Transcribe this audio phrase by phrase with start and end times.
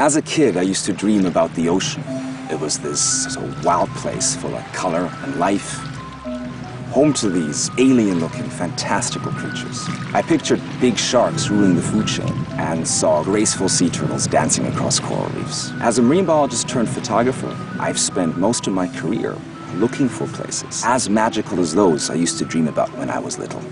[0.00, 2.02] As a kid, I used to dream about the ocean.
[2.50, 5.74] It was this, this wild place full of color and life,
[6.88, 9.86] home to these alien-looking, fantastical creatures.
[10.14, 14.98] I pictured big sharks ruling the food chain and saw graceful sea turtles dancing across
[14.98, 15.70] coral reefs.
[15.82, 19.36] As a marine biologist turned photographer, I've spent most of my career
[19.74, 23.38] looking for places as magical as those I used to dream about when I was
[23.38, 23.62] little.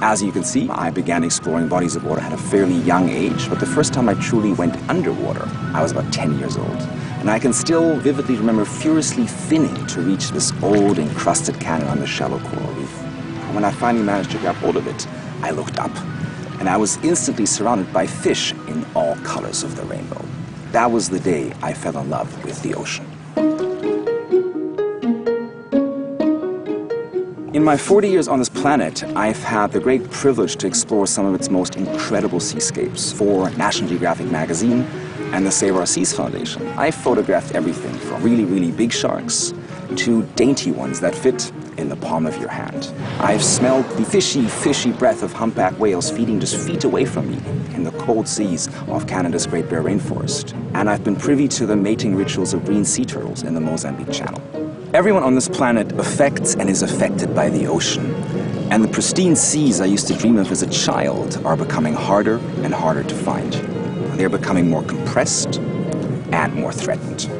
[0.00, 3.48] As you can see, I began exploring bodies of water at a fairly young age,
[3.48, 6.80] but the first time I truly went underwater, I was about 10 years old.
[7.18, 11.98] And I can still vividly remember furiously finning to reach this old encrusted canyon on
[11.98, 13.02] the shallow coral reef.
[13.02, 15.04] And when I finally managed to grab hold of it,
[15.42, 15.90] I looked up,
[16.60, 20.24] and I was instantly surrounded by fish in all colors of the rainbow.
[20.70, 23.17] That was the day I fell in love with the ocean.
[27.58, 31.26] In my 40 years on this planet, I've had the great privilege to explore some
[31.26, 34.82] of its most incredible seascapes for National Geographic magazine
[35.32, 36.64] and the Save Our Seas Foundation.
[36.78, 39.52] I've photographed everything from really, really big sharks
[39.96, 42.92] to dainty ones that fit in the palm of your hand.
[43.18, 47.38] I've smelled the fishy, fishy breath of humpback whales feeding just feet away from me
[47.74, 50.54] in the cold seas off Canada's Great Bear Rainforest.
[50.74, 54.12] And I've been privy to the mating rituals of green sea turtles in the Mozambique
[54.12, 54.57] Channel.
[54.94, 58.14] Everyone on this planet affects and is affected by the ocean.
[58.70, 62.38] And the pristine seas I used to dream of as a child are becoming harder
[62.62, 63.52] and harder to find.
[64.16, 65.58] They're becoming more compressed
[66.32, 67.30] and more threatened.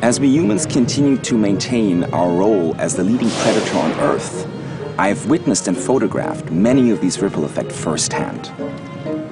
[0.00, 4.48] As we humans continue to maintain our role as the leading predator on Earth,
[4.98, 8.50] I've witnessed and photographed many of these ripple effects firsthand.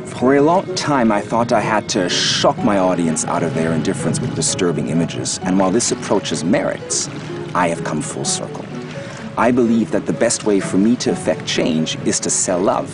[0.04, 3.72] For a long time, I thought I had to shock my audience out of their
[3.72, 7.08] indifference with disturbing images, and while this approach has merits,
[7.54, 8.64] I have come full circle.
[9.36, 12.90] I believe that the best way for me to affect change is to sell love.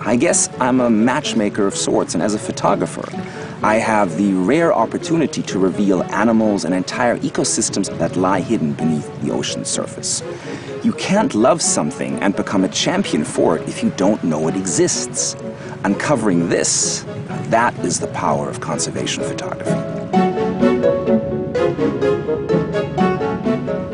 [0.00, 3.04] I guess I'm a matchmaker of sorts, and as a photographer,
[3.62, 9.20] I have the rare opportunity to reveal animals and entire ecosystems that lie hidden beneath
[9.20, 10.22] the ocean's surface.
[10.84, 14.56] You can't love something and become a champion for it if you don't know it
[14.56, 15.34] exists.
[15.84, 17.04] Uncovering this,
[17.50, 19.98] that is the power of conservation photography.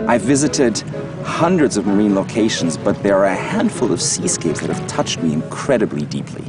[0.07, 0.81] I've visited
[1.25, 5.33] hundreds of marine locations, but there are a handful of seascapes that have touched me
[5.33, 6.45] incredibly deeply.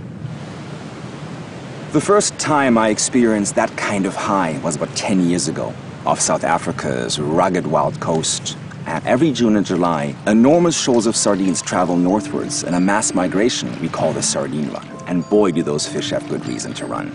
[1.94, 5.74] The first time I experienced that kind of high was about 10 years ago
[6.06, 8.58] off South Africa's rugged wild coast.
[8.88, 13.80] And every June and July, enormous shoals of sardines travel northwards in a mass migration
[13.80, 14.86] we call the sardine run.
[15.08, 17.10] And boy, do those fish have good reason to run.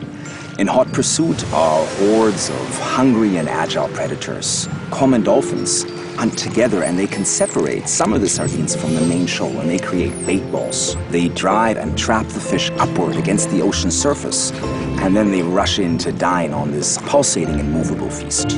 [0.60, 4.68] In hot pursuit are hordes of hungry and agile predators.
[4.90, 5.84] Common dolphins
[6.16, 9.70] hunt together and they can separate some of the sardines from the main shoal and
[9.70, 10.98] they create bait balls.
[11.08, 14.52] They drive and trap the fish upward against the ocean surface
[15.00, 18.50] and then they rush in to dine on this pulsating and movable feast.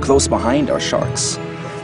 [0.00, 1.36] Close behind are sharks.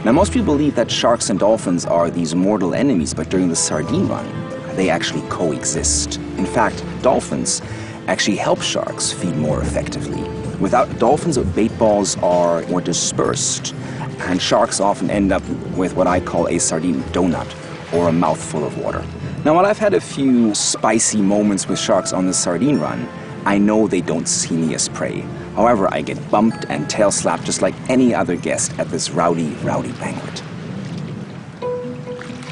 [0.03, 3.55] Now most people believe that sharks and dolphins are these mortal enemies, but during the
[3.55, 4.27] sardine run,
[4.75, 6.17] they actually coexist.
[6.39, 7.61] In fact, dolphins
[8.07, 10.23] actually help sharks feed more effectively.
[10.59, 13.73] Without dolphins, bait balls are more dispersed
[14.19, 17.47] and sharks often end up with what I call a sardine donut,
[17.93, 19.03] or a mouthful of water.
[19.43, 23.07] Now, while I've had a few spicy moments with sharks on the sardine run,
[23.45, 25.21] I know they don't see me as prey.
[25.55, 29.49] However, I get bumped and tail slapped just like any other guest at this rowdy,
[29.63, 30.41] rowdy banquet.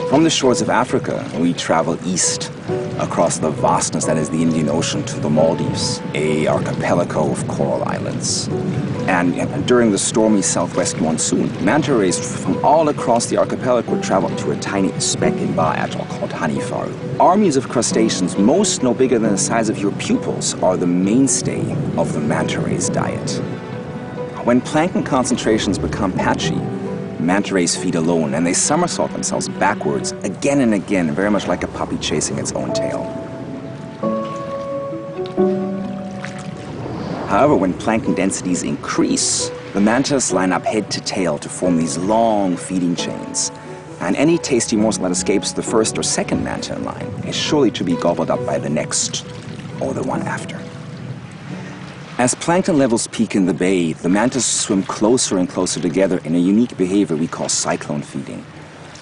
[0.09, 2.50] From the shores of Africa, we travel east
[2.99, 7.83] across the vastness that is the Indian Ocean to the Maldives, a archipelago of coral
[7.85, 8.47] islands.
[9.07, 14.51] And during the stormy southwest monsoon, manta rays from all across the archipelago travel to
[14.51, 17.19] a tiny speck in Ba Atoll called Hanifaru.
[17.19, 21.61] Armies of crustaceans, most no bigger than the size of your pupils, are the mainstay
[21.97, 23.41] of the manta ray's diet.
[24.45, 26.59] When plankton concentrations become patchy,
[27.21, 31.63] manta rays feed alone and they somersault themselves backwards again and again, very much like
[31.63, 33.03] a puppy chasing its own tail.
[37.27, 41.97] However, when plankton densities increase, the mantas line up head to tail to form these
[41.97, 43.51] long feeding chains.
[44.01, 47.71] And any tasty morsel that escapes the first or second manta in line is surely
[47.71, 49.25] to be gobbled up by the next
[49.79, 50.59] or the one after.
[52.21, 56.35] As plankton levels peak in the bay, the mantas swim closer and closer together in
[56.35, 58.45] a unique behavior we call cyclone feeding.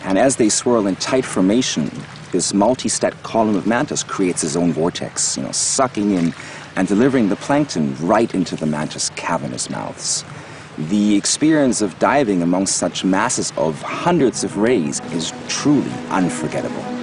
[0.06, 1.92] And as they swirl in tight formation,
[2.32, 6.34] this multi-stat column of mantas creates its own vortex, you know, sucking in
[6.78, 10.24] and delivering the plankton right into the mantas' cavernous mouths.
[10.78, 16.99] The experience of diving amongst such masses of hundreds of rays is truly unforgettable.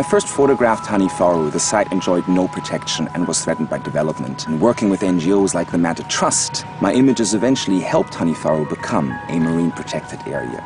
[0.00, 4.46] I first photographed Hanifaru, the site enjoyed no protection and was threatened by development.
[4.46, 9.38] And working with NGOs like the Manta Trust, my images eventually helped Hanifaru become a
[9.38, 10.64] marine protected area.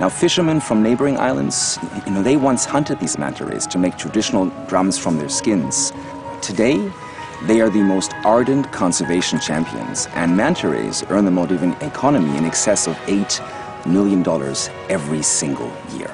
[0.00, 3.98] Now, fishermen from neighboring islands, you know, they once hunted these manta rays to make
[3.98, 5.92] traditional drums from their skins.
[6.40, 6.90] Today,
[7.42, 12.46] they are the most ardent conservation champions, and manta rays earn the Maldivian economy in
[12.46, 14.26] excess of $8 million
[14.88, 16.10] every single year.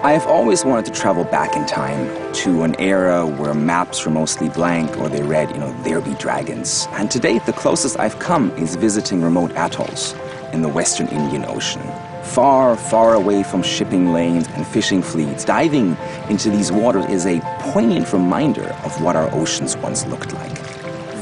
[0.00, 4.12] I have always wanted to travel back in time to an era where maps were
[4.12, 6.86] mostly blank or they read, you know, there be dragons.
[6.92, 10.14] And to date, the closest I've come is visiting remote atolls
[10.52, 11.82] in the Western Indian Ocean.
[12.22, 15.96] Far, far away from shipping lanes and fishing fleets, diving
[16.28, 17.40] into these waters is a
[17.72, 20.58] poignant reminder of what our oceans once looked like.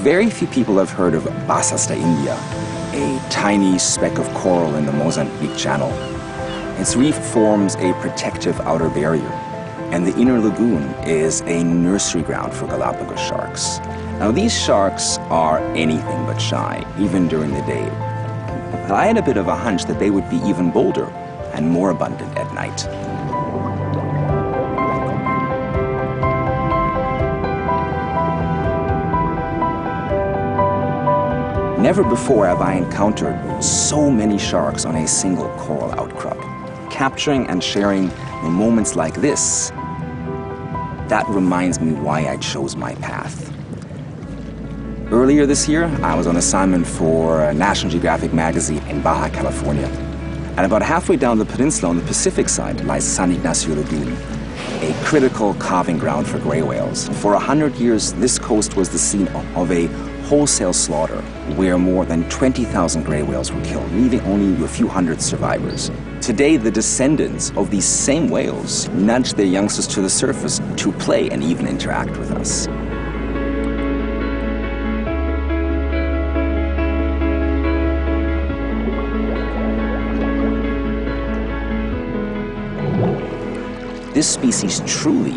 [0.03, 2.37] Very few people have heard of Bassas da India,
[2.93, 6.16] a tiny speck of coral in the Mozambique Channel
[6.79, 9.29] its reef forms a protective outer barrier,
[9.93, 13.79] and the inner lagoon is a nursery ground for Galapagos sharks.
[14.19, 17.89] Now, these sharks are anything but shy, even during the day.
[18.83, 21.07] But I had a bit of a hunch that they would be even bolder
[21.55, 22.87] and more abundant at night.
[31.81, 36.37] Never before have I encountered so many sharks on a single coral outcrop
[36.97, 38.09] capturing and sharing
[38.43, 39.69] moments like this,
[41.09, 43.53] that reminds me why I chose my path.
[45.13, 49.89] Earlier this year, I was on assignment for National Geographic magazine in Baja, California.
[50.57, 54.17] And about halfway down the peninsula on the Pacific side lies San Ignacio Lagoon,
[54.81, 57.11] a critical calving ground for gray whales.
[57.21, 59.87] For a hundred years, this coast was the scene of a
[60.27, 61.21] wholesale slaughter
[61.55, 65.91] where more than 20,000 gray whales were killed, leaving only a few hundred survivors.
[66.21, 71.31] Today, the descendants of these same whales nudge their youngsters to the surface to play
[71.31, 72.67] and even interact with us.
[84.13, 85.37] This species truly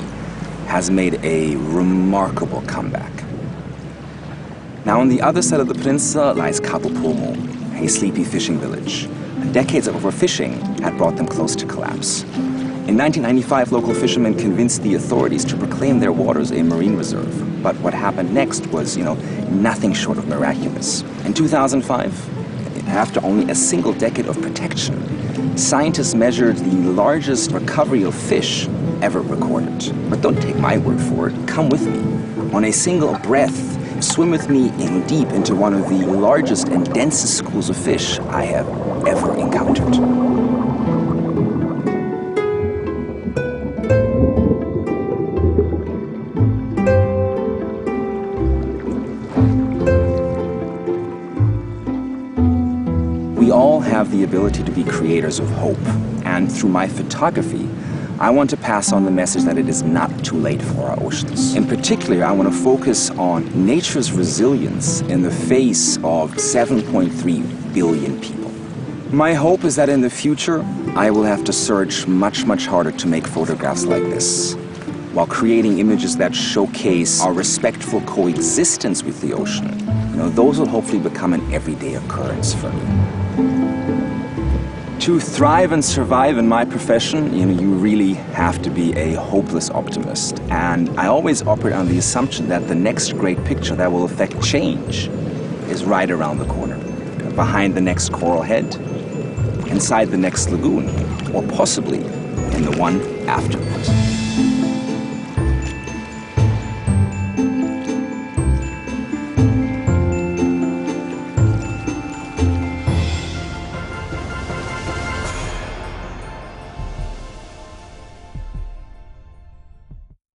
[0.65, 3.18] has made a remarkable comeback.
[4.89, 7.35] Now, on the other side of the peninsula lies Cabo Pulmo,
[7.79, 9.07] a sleepy fishing village.
[9.51, 12.23] Decades of overfishing had brought them close to collapse.
[12.23, 17.61] In 1995, local fishermen convinced the authorities to proclaim their waters a marine reserve.
[17.61, 19.13] But what happened next was, you know,
[19.51, 21.03] nothing short of miraculous.
[21.23, 28.15] In 2005, after only a single decade of protection, scientists measured the largest recovery of
[28.15, 28.67] fish
[29.03, 29.93] ever recorded.
[30.09, 32.55] But don't take my word for it, come with me.
[32.55, 36.91] On a single breath, swim with me in deep into one of the largest and
[36.93, 38.67] densest schools of fish I have
[39.07, 39.97] ever encountered.
[53.37, 55.77] We all have the ability to be creators of hope,
[56.25, 57.67] and through my photography,
[58.19, 61.01] I want to pass on the message that it is not too late for our
[61.01, 61.55] oceans.
[61.55, 68.19] In particular, I want to focus on nature's resilience in the face of 7.3 billion
[68.19, 68.51] people.
[69.13, 72.91] My hope is that in the future, I will have to search much, much harder
[72.91, 74.55] to make photographs like this,
[75.13, 79.79] while creating images that showcase our respectful coexistence with the ocean.
[80.11, 83.19] You know, those will hopefully become an everyday occurrence for me
[84.99, 89.13] to thrive and survive in my profession, you know, you really have to be a
[89.13, 90.41] hopeless optimist.
[90.49, 94.43] And I always operate on the assumption that the next great picture that will affect
[94.43, 95.07] change
[95.69, 96.77] is right around the corner,
[97.33, 98.75] behind the next coral head,
[99.67, 100.89] inside the next lagoon,
[101.33, 101.99] or possibly
[102.53, 104.58] in the one after.